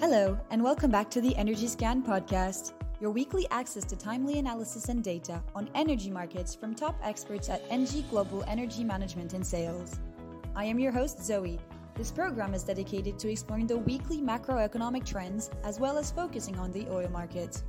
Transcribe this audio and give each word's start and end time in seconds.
Hello, 0.00 0.40
and 0.48 0.64
welcome 0.64 0.90
back 0.90 1.10
to 1.10 1.20
the 1.20 1.36
Energy 1.36 1.66
Scan 1.66 2.02
podcast, 2.02 2.72
your 3.02 3.10
weekly 3.10 3.46
access 3.50 3.84
to 3.84 3.94
timely 3.94 4.38
analysis 4.38 4.88
and 4.88 5.04
data 5.04 5.42
on 5.54 5.68
energy 5.74 6.10
markets 6.10 6.54
from 6.54 6.74
top 6.74 6.98
experts 7.02 7.50
at 7.50 7.62
ENGIE 7.68 8.06
Global 8.08 8.42
Energy 8.48 8.82
Management 8.82 9.34
and 9.34 9.46
Sales. 9.46 10.00
I 10.56 10.64
am 10.64 10.78
your 10.78 10.90
host, 10.90 11.22
Zoe. 11.22 11.60
This 11.96 12.10
program 12.10 12.54
is 12.54 12.62
dedicated 12.62 13.18
to 13.18 13.30
exploring 13.30 13.66
the 13.66 13.76
weekly 13.76 14.22
macroeconomic 14.22 15.04
trends 15.04 15.50
as 15.64 15.78
well 15.78 15.98
as 15.98 16.10
focusing 16.10 16.58
on 16.58 16.72
the 16.72 16.88
oil 16.88 17.10
market. 17.10 17.62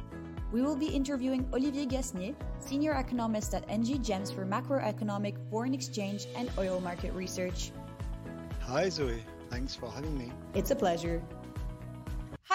We 0.54 0.61
will 0.61 0.77
be 0.77 0.88
interviewing 0.88 1.45
Olivier 1.54 1.86
Gasnier, 1.86 2.34
senior 2.59 2.93
economist 2.93 3.54
at 3.54 3.66
ENGIE 3.68 3.98
Gems 3.98 4.32
for 4.32 4.45
macroeconomic, 4.45 5.36
foreign 5.50 5.73
exchange, 5.73 6.27
and 6.38 6.50
oil 6.57 6.79
market 6.79 7.11
research. 7.11 7.73
Hi, 8.61 8.88
Zoe. 8.88 9.21
Thanks 9.50 9.75
for 9.75 9.91
having 9.91 10.18
me. 10.18 10.32
It's 10.54 10.71
a 10.71 10.75
pleasure. 10.77 11.21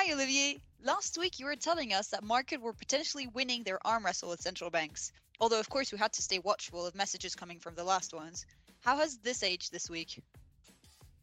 Hi, 0.07 0.13
Olivier. 0.13 0.61
Last 0.85 1.19
week 1.19 1.41
you 1.41 1.47
were 1.47 1.57
telling 1.57 1.93
us 1.93 2.07
that 2.09 2.23
market 2.23 2.61
were 2.61 2.73
potentially 2.73 3.27
winning 3.27 3.65
their 3.65 3.85
arm 3.85 4.05
wrestle 4.05 4.29
with 4.31 4.41
central 4.41 4.71
banks. 4.71 5.11
Although, 5.41 5.59
of 5.59 5.69
course, 5.69 5.91
we 5.91 5.99
had 5.99 6.13
to 6.13 6.23
stay 6.23 6.39
watchful 6.39 6.87
of 6.87 6.95
messages 6.95 7.35
coming 7.35 7.59
from 7.59 7.75
the 7.75 7.83
last 7.83 8.15
ones. 8.15 8.47
How 8.83 8.97
has 8.99 9.19
this 9.19 9.43
aged 9.43 9.73
this 9.73 9.91
week? 9.91 10.23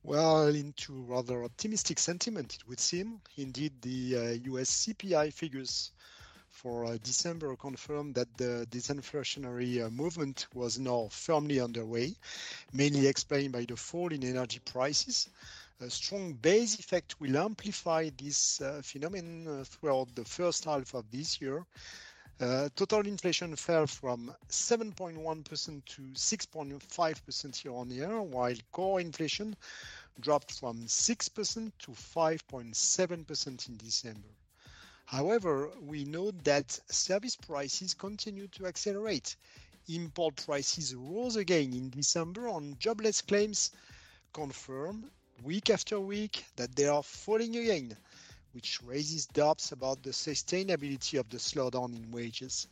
Well, 0.04 0.48
into 0.48 1.02
rather 1.04 1.46
optimistic 1.46 1.98
sentiment, 1.98 2.56
it 2.56 2.68
would 2.68 2.80
seem. 2.82 3.22
Indeed, 3.38 3.72
the 3.82 4.18
uh, 4.18 4.52
US 4.52 4.86
CPI 4.86 5.32
figures 5.32 5.92
for 6.52 6.84
uh, 6.84 6.98
December 7.04 7.56
confirmed 7.56 8.16
that 8.16 8.36
the 8.36 8.68
disinflationary 8.70 9.86
uh, 9.86 9.90
movement 9.92 10.48
was 10.54 10.78
now 10.78 11.08
firmly 11.10 11.62
underway, 11.62 12.14
mainly 12.74 13.08
explained 13.08 13.54
by 13.54 13.64
the 13.64 13.78
fall 13.78 14.12
in 14.12 14.26
energy 14.26 14.60
prices 14.60 15.30
a 15.80 15.90
strong 15.90 16.34
base 16.34 16.80
effect 16.80 17.20
will 17.20 17.38
amplify 17.38 18.10
this 18.18 18.62
uh, 18.62 18.82
phenomenon 18.84 19.48
uh, 19.48 19.64
throughout 19.64 20.14
the 20.16 20.24
first 20.24 20.66
half 20.66 20.94
of 20.94 21.10
this 21.12 21.42
year. 21.42 21.66
Uh, 22.40 22.70
total 22.76 23.06
inflation 23.08 23.56
fell 23.56 23.88
from 23.88 24.34
7.1% 24.50 25.86
to 25.86 26.02
6.5% 26.02 27.64
year 27.64 27.74
on 27.74 27.90
year, 27.92 28.22
while 28.22 28.56
core 28.72 29.00
inflation 29.00 29.56
dropped 30.20 30.52
from 30.60 30.84
6% 30.86 31.72
to 31.80 31.92
5.7% 31.92 33.70
in 33.70 33.78
December. 33.78 34.30
However, 35.06 35.70
we 35.82 36.06
note 36.06 36.44
that 36.44 36.72
service 36.90 37.36
prices 37.36 37.94
continue 37.94 38.48
to 38.50 38.66
accelerate. 38.66 39.36
Import 39.90 40.38
prices 40.46 40.96
rose 40.96 41.36
again 41.36 41.74
in 41.74 41.90
December 41.90 42.48
on 42.48 42.78
jobless 42.80 43.22
claims 43.22 43.72
confirm 44.34 45.12
week 45.44 45.70
after 45.70 46.00
week 46.00 46.46
that 46.56 46.76
they 46.76 46.88
are 46.88 47.04
falling 47.04 47.56
again, 47.56 47.96
which 48.54 48.80
raises 48.86 49.26
doubts 49.26 49.72
about 49.72 50.04
the 50.04 50.12
sustainability 50.12 51.20
of 51.20 51.30
the 51.30 51.38
slowdown 51.38 51.96
in 51.96 52.12
wages. 52.12 52.68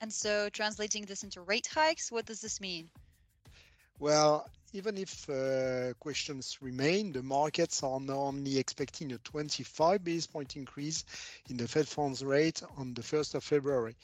And 0.00 0.12
so, 0.12 0.48
translating 0.48 1.04
this 1.04 1.22
into 1.22 1.42
rate 1.42 1.68
hikes, 1.72 2.10
what 2.10 2.26
does 2.26 2.40
this 2.40 2.60
mean? 2.60 2.88
Well, 3.98 4.50
even 4.72 4.96
if 4.96 5.28
uh, 5.28 5.92
questions 6.00 6.58
remain, 6.60 7.12
the 7.12 7.22
markets 7.22 7.82
are 7.82 8.00
now 8.00 8.20
only 8.20 8.58
expecting 8.58 9.12
a 9.12 9.18
25 9.18 10.02
basis 10.02 10.26
point 10.26 10.56
increase 10.56 11.04
in 11.48 11.56
the 11.56 11.68
Fed 11.68 11.86
funds 11.86 12.24
rate 12.24 12.62
on 12.76 12.94
the 12.94 13.02
1st 13.02 13.36
of 13.36 13.44
February, 13.44 13.94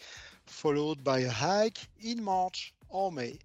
followed 0.46 1.02
by 1.02 1.20
a 1.20 1.30
hike 1.30 1.78
in 2.00 2.22
March 2.22 2.74
or 2.90 3.10
May. 3.10 3.38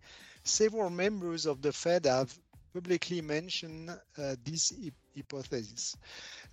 Several 0.44 0.90
members 0.90 1.46
of 1.46 1.62
the 1.62 1.72
Fed 1.72 2.06
have 2.06 2.38
publicly 2.74 3.22
mention 3.22 3.90
uh, 3.90 4.36
this 4.44 4.74
hypothesis. 5.16 5.96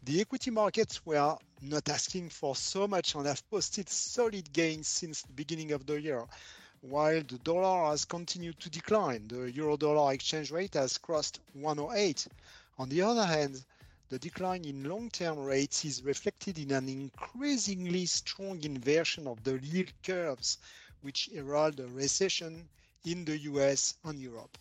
The 0.03 0.21
equity 0.21 0.51
markets 0.51 1.05
were 1.07 1.37
not 1.63 1.89
asking 1.89 2.29
for 2.29 2.55
so 2.55 2.87
much 2.87 3.15
and 3.15 3.27
have 3.27 3.49
posted 3.51 3.89
solid 3.89 4.53
gains 4.53 4.87
since 4.87 5.23
the 5.23 5.33
beginning 5.33 5.73
of 5.73 5.87
the 5.87 6.01
year. 6.01 6.27
While 6.83 7.23
the 7.23 7.39
dollar 7.39 7.91
has 7.91 8.05
continued 8.05 8.61
to 8.61 8.71
decline, 8.71 9.29
the 9.29 9.51
euro 9.53 9.77
dollar 9.77 10.13
exchange 10.13 10.51
rate 10.51 10.75
has 10.75 10.99
crossed 10.99 11.41
108. 11.55 12.27
On 12.79 12.89
the 12.89 13.03
other 13.03 13.25
hand, 13.27 13.65
the 14.11 14.19
decline 14.19 14.65
in 14.65 14.85
long 14.85 15.11
term 15.11 15.39
rates 15.39 15.85
is 15.85 16.03
reflected 16.03 16.59
in 16.59 16.73
an 16.73 16.89
increasingly 16.89 18.07
strong 18.07 18.63
inversion 18.63 19.27
of 19.27 19.43
the 19.45 19.59
yield 19.59 19.93
curves, 20.03 20.59
which 21.01 21.31
herald 21.33 21.81
a 21.81 21.87
recession 21.87 22.69
in 23.05 23.25
the 23.25 23.39
US 23.39 23.95
and 24.05 24.21
Europe. 24.21 24.59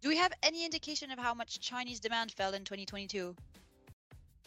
Do 0.00 0.08
we 0.08 0.16
have 0.16 0.32
any 0.42 0.64
indication 0.64 1.10
of 1.10 1.18
how 1.18 1.34
much 1.34 1.60
Chinese 1.60 2.00
demand 2.00 2.32
fell 2.32 2.54
in 2.54 2.64
2022? 2.64 3.36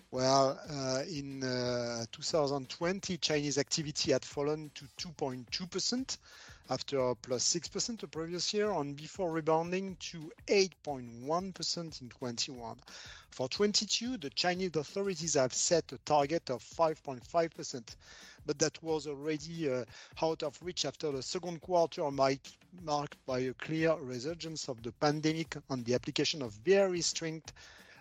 Well, 0.10 0.60
uh, 0.70 1.04
in 1.08 1.44
uh, 1.44 2.06
2020, 2.12 3.18
Chinese 3.18 3.58
activity 3.58 4.12
had 4.12 4.26
fallen 4.26 4.72
to 4.76 4.86
2.2% 4.98 6.18
after 6.70 7.16
plus 7.16 7.54
6% 7.54 8.00
the 8.00 8.08
previous 8.08 8.54
year 8.54 8.72
and 8.72 8.96
before 8.96 9.32
rebounding 9.32 9.96
to 10.00 10.32
8.1% 10.48 12.02
in 12.02 12.10
21. 12.10 12.78
For 13.30 13.50
22, 13.50 14.18
the 14.18 14.30
Chinese 14.32 14.76
authorities 14.76 15.34
have 15.34 15.54
set 15.54 15.92
a 15.92 15.98
target 16.00 16.50
of 16.50 16.64
5.5%, 16.64 17.96
but 18.46 18.60
that 18.60 18.82
was 18.82 19.08
already 19.08 19.72
uh, 19.72 19.86
out 20.22 20.42
of 20.42 20.58
reach 20.64 20.86
after 20.86 21.12
the 21.12 21.22
second 21.22 21.62
quarter 21.62 22.10
might 22.10 22.56
marked 22.82 23.18
by 23.26 23.40
a 23.40 23.54
clear 23.54 23.94
resurgence 23.96 24.68
of 24.68 24.82
the 24.84 24.92
pandemic 24.94 25.56
and 25.70 25.86
the 25.86 25.94
application 25.94 26.42
of 26.42 26.54
very 26.66 27.02
strict 27.02 27.54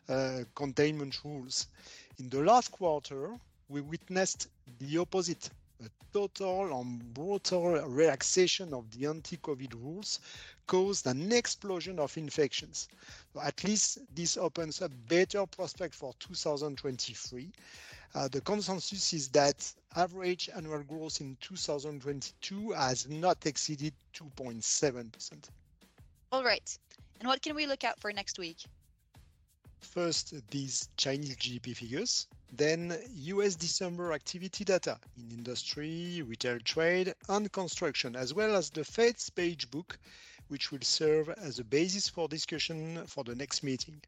uh, 0.08 0.40
containment 0.54 1.20
rules. 1.24 1.68
In 2.18 2.28
the 2.28 2.40
last 2.42 2.70
quarter, 2.72 3.38
we 3.68 3.80
witnessed 3.80 4.48
the 4.78 4.98
opposite 4.98 5.50
a 5.84 5.90
total 6.12 6.80
and 6.80 7.12
brutal 7.14 7.72
relaxation 7.88 8.72
of 8.72 8.88
the 8.92 9.06
anti 9.06 9.36
COVID 9.38 9.74
rules 9.74 10.20
caused 10.66 11.06
an 11.06 11.32
explosion 11.32 11.98
of 11.98 12.16
infections. 12.16 12.88
So 13.32 13.40
at 13.40 13.64
least 13.64 13.98
this 14.14 14.36
opens 14.36 14.80
up 14.80 14.92
better 15.08 15.44
prospect 15.46 15.94
for 15.94 16.14
2023. 16.20 17.50
Uh, 18.14 18.28
the 18.28 18.40
consensus 18.42 19.12
is 19.12 19.28
that 19.28 19.72
average 19.96 20.50
annual 20.54 20.82
growth 20.82 21.20
in 21.20 21.36
2022 21.40 22.72
has 22.72 23.08
not 23.08 23.46
exceeded 23.46 23.94
2.7%. 24.14 25.48
All 26.30 26.44
right. 26.44 26.78
And 27.20 27.28
what 27.28 27.40
can 27.40 27.54
we 27.54 27.66
look 27.66 27.84
out 27.84 27.98
for 28.00 28.12
next 28.12 28.38
week? 28.38 28.58
First, 29.80 30.34
these 30.50 30.88
Chinese 30.96 31.36
GDP 31.36 31.76
figures, 31.76 32.26
then 32.52 32.96
US 33.14 33.54
December 33.54 34.12
activity 34.12 34.64
data 34.64 34.98
in 35.16 35.30
industry, 35.30 36.22
retail 36.22 36.58
trade, 36.60 37.14
and 37.28 37.50
construction, 37.50 38.14
as 38.14 38.34
well 38.34 38.54
as 38.54 38.70
the 38.70 38.84
Fed's 38.84 39.30
Beige 39.30 39.64
Book, 39.64 39.98
which 40.48 40.70
will 40.70 40.82
serve 40.82 41.30
as 41.30 41.58
a 41.58 41.64
basis 41.64 42.08
for 42.08 42.28
discussion 42.28 43.06
for 43.06 43.24
the 43.24 43.34
next 43.34 43.62
meeting. 43.62 44.02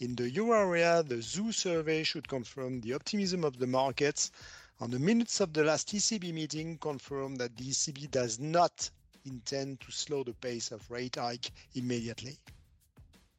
In 0.00 0.14
the 0.14 0.30
euro 0.30 0.58
area, 0.58 1.02
the 1.02 1.20
ZEW 1.20 1.52
survey 1.52 2.02
should 2.04 2.26
confirm 2.26 2.80
the 2.80 2.94
optimism 2.94 3.44
of 3.44 3.58
the 3.58 3.66
markets, 3.66 4.30
and 4.78 4.90
the 4.90 4.98
minutes 4.98 5.40
of 5.40 5.52
the 5.52 5.62
last 5.62 5.88
ECB 5.88 6.32
meeting 6.32 6.78
confirm 6.78 7.34
that 7.36 7.54
the 7.54 7.64
ECB 7.64 8.10
does 8.10 8.38
not 8.38 8.88
intend 9.26 9.78
to 9.82 9.92
slow 9.92 10.24
the 10.24 10.32
pace 10.32 10.72
of 10.72 10.90
rate 10.90 11.16
hike 11.16 11.52
immediately. 11.74 12.38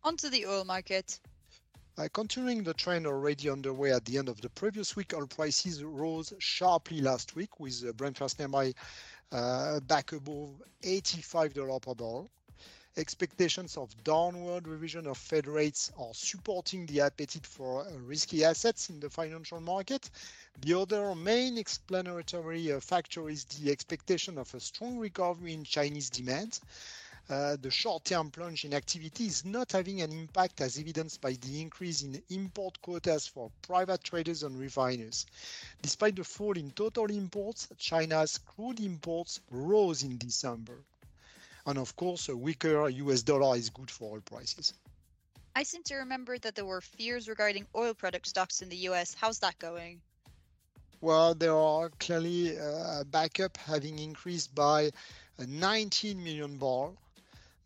Onto 0.04 0.30
the 0.30 0.46
oil 0.46 0.64
market. 0.64 1.20
Uh, 1.98 2.08
continuing 2.14 2.64
the 2.64 2.76
trend 2.76 3.08
already 3.08 3.50
underway 3.50 3.92
at 3.92 4.06
the 4.06 4.20
end 4.20 4.30
of 4.30 4.40
the 4.42 4.50
previous 4.50 4.96
week, 4.96 5.16
oil 5.16 5.26
prices 5.26 5.84
rose 5.84 6.32
sharply 6.38 7.02
last 7.02 7.36
week 7.36 7.60
with 7.60 7.98
Brent 7.98 8.20
First 8.20 8.38
NMI 8.38 8.76
uh, 9.32 9.80
back 9.80 10.12
above 10.12 10.62
$85 10.84 11.82
per 11.82 11.96
barrel. 11.96 12.30
Expectations 12.98 13.78
of 13.78 14.04
downward 14.04 14.68
revision 14.68 15.08
of 15.08 15.18
Fed 15.18 15.48
rates 15.48 15.94
are 15.98 16.14
supporting 16.14 16.86
the 16.88 17.00
appetite 17.00 17.46
for 17.46 17.88
uh, 17.88 17.92
risky 18.00 18.44
assets 18.44 18.90
in 18.90 19.00
the 19.00 19.10
financial 19.10 19.62
market. 19.62 20.10
The 20.60 20.78
other 20.78 21.16
main 21.16 21.58
explanatory 21.58 22.74
uh, 22.74 22.82
factor 22.82 23.30
is 23.30 23.46
the 23.46 23.72
expectation 23.72 24.38
of 24.38 24.54
a 24.54 24.60
strong 24.60 24.98
recovery 24.98 25.54
in 25.54 25.64
Chinese 25.64 26.10
demand. 26.10 26.60
Uh, 27.30 27.56
the 27.62 27.72
short-term 27.72 28.30
plunge 28.30 28.66
in 28.66 28.74
activity 28.74 29.26
is 29.26 29.46
not 29.46 29.72
having 29.72 30.02
an 30.02 30.12
impact 30.12 30.60
as 30.60 30.78
evidenced 30.78 31.22
by 31.22 31.32
the 31.32 31.62
increase 31.62 32.02
in 32.02 32.22
import 32.30 32.82
quotas 32.82 33.26
for 33.26 33.50
private 33.62 34.04
traders 34.04 34.44
and 34.44 34.60
refiners. 34.60 35.26
Despite 35.82 36.18
the 36.18 36.26
fall 36.26 36.58
in 36.58 36.72
total 36.72 37.06
imports, 37.06 37.70
China's 37.78 38.38
crude 38.38 38.82
imports 38.82 39.40
rose 39.50 40.04
in 40.04 40.18
December. 40.18 40.84
And 41.66 41.78
of 41.78 41.96
course, 41.96 42.30
a 42.30 42.36
weaker 42.36 42.90
US 42.90 43.22
dollar 43.24 43.58
is 43.58 43.70
good 43.70 43.92
for 43.92 44.16
oil 44.16 44.22
prices. 44.22 44.74
I 45.56 45.64
seem 45.64 45.84
to 45.84 45.96
remember 45.96 46.38
that 46.40 46.56
there 46.56 46.66
were 46.66 46.82
fears 46.82 47.28
regarding 47.28 47.68
oil 47.76 47.94
product 47.94 48.28
stocks 48.28 48.62
in 48.62 48.70
the 48.70 48.78
US. 48.90 49.14
How's 49.14 49.40
that 49.40 49.58
going? 49.60 50.02
Well, 51.02 51.34
there 51.34 51.56
are 51.56 51.90
clearly 52.00 52.58
uh, 52.60 53.02
a 53.02 53.06
backup 53.06 53.58
having 53.58 54.00
increased 54.00 54.54
by 54.54 54.92
19 55.40 56.24
million 56.24 56.58
barrels 56.58 56.98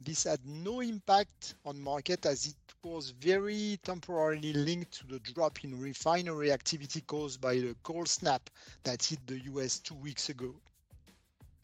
this 0.05 0.23
had 0.23 0.45
no 0.45 0.81
impact 0.81 1.55
on 1.65 1.79
market 1.79 2.25
as 2.25 2.47
it 2.47 2.55
was 2.83 3.09
very 3.09 3.79
temporarily 3.83 4.53
linked 4.53 4.91
to 4.91 5.07
the 5.07 5.19
drop 5.19 5.63
in 5.63 5.79
refinery 5.79 6.51
activity 6.51 7.01
caused 7.01 7.41
by 7.41 7.55
the 7.55 7.75
cold 7.81 8.07
snap 8.07 8.49
that 8.83 9.03
hit 9.03 9.25
the 9.25 9.39
US 9.51 9.79
two 9.79 9.95
weeks 9.95 10.29
ago. 10.29 10.53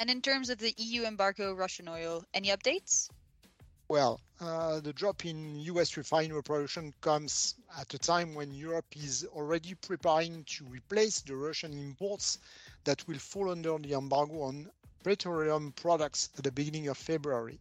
And 0.02 0.10
in 0.10 0.20
terms 0.20 0.50
of 0.50 0.58
the 0.58 0.74
EU 0.78 1.04
embargo 1.04 1.54
Russian 1.54 1.88
oil, 1.88 2.26
any 2.34 2.48
updates? 2.48 3.08
Well, 3.88 4.20
uh, 4.40 4.80
the 4.80 4.94
drop 4.94 5.24
in 5.28 5.60
US 5.60 5.96
refinery 5.96 6.42
production 6.42 6.92
comes 7.02 7.54
at 7.78 7.94
a 7.94 8.00
time 8.00 8.34
when 8.34 8.52
Europe 8.52 8.98
is 8.98 9.26
already 9.26 9.76
preparing 9.76 10.44
to 10.46 10.66
replace 10.66 11.22
the 11.22 11.36
Russian 11.36 11.74
imports 11.74 12.40
that 12.84 13.08
will 13.08 13.20
fall 13.20 13.52
under 13.52 13.78
the 13.78 13.94
embargo 13.94 14.42
on 14.42 14.72
petroleum 15.04 15.72
products 15.74 16.30
at 16.36 16.46
the 16.46 16.52
beginning 16.52 16.88
of 16.88 16.98
February. 16.98 17.60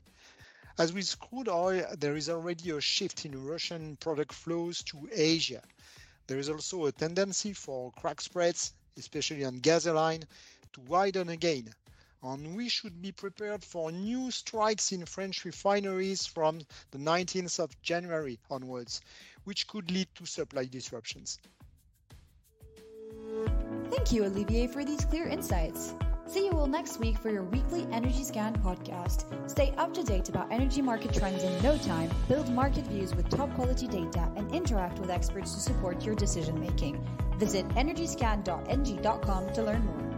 As 0.79 0.95
with 0.95 1.19
crude 1.19 1.51
oil, 1.51 1.95
there 1.99 2.17
is 2.17 2.31
already 2.31 2.71
a 2.71 2.81
shift 2.81 3.27
in 3.27 3.45
Russian 3.45 3.97
product 3.97 4.33
flows 4.33 4.83
to 4.85 5.11
Asia. 5.13 5.63
There 6.27 6.39
is 6.39 6.49
also 6.49 6.87
a 6.87 6.93
tendency 6.93 7.53
for 7.53 7.93
crack 8.01 8.23
spreads, 8.23 8.73
especially 8.97 9.45
on 9.45 9.61
gasoline, 9.61 10.25
to 10.73 10.81
widen 10.81 11.29
again. 11.29 11.75
And 12.22 12.55
we 12.55 12.69
should 12.69 13.00
be 13.00 13.12
prepared 13.12 13.64
for 13.64 13.90
new 13.90 14.31
strikes 14.31 14.93
in 14.93 15.06
French 15.06 15.44
refineries 15.44 16.26
from 16.26 16.61
the 16.90 16.99
19th 16.99 17.58
of 17.61 17.82
January 17.82 18.38
onwards, 18.50 19.00
which 19.44 19.67
could 19.67 19.90
lead 19.90 20.08
to 20.17 20.26
supply 20.26 20.67
disruptions. 20.67 21.38
Thank 23.90 24.12
you, 24.12 24.25
Olivier, 24.25 24.67
for 24.67 24.84
these 24.84 25.05
clear 25.05 25.26
insights. 25.26 25.94
See 26.26 26.46
you 26.46 26.52
all 26.52 26.69
next 26.69 27.00
week 27.00 27.19
for 27.19 27.28
your 27.28 27.43
weekly 27.43 27.88
Energy 27.90 28.22
Scan 28.22 28.55
podcast. 28.62 29.25
Stay 29.50 29.75
up 29.76 29.93
to 29.94 30.05
date 30.05 30.28
about 30.28 30.52
energy 30.52 30.81
market 30.81 31.12
trends 31.12 31.43
in 31.43 31.61
no 31.61 31.76
time, 31.78 32.08
build 32.28 32.49
market 32.50 32.87
views 32.87 33.17
with 33.17 33.28
top 33.28 33.52
quality 33.55 33.88
data, 33.88 34.31
and 34.37 34.55
interact 34.55 35.00
with 35.00 35.11
experts 35.11 35.55
to 35.55 35.61
support 35.61 36.05
your 36.05 36.14
decision 36.14 36.61
making. 36.61 37.05
Visit 37.38 37.67
energyscan.engie.com 37.70 39.52
to 39.55 39.62
learn 39.62 39.84
more. 39.84 40.10